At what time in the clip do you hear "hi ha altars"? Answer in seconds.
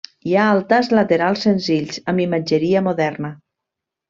0.27-0.89